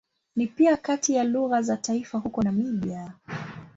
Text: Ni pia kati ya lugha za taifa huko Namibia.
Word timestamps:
Ni 0.35 0.47
pia 0.47 0.77
kati 0.77 1.13
ya 1.13 1.23
lugha 1.23 1.61
za 1.61 1.77
taifa 1.77 2.17
huko 2.17 2.41
Namibia. 2.41 3.13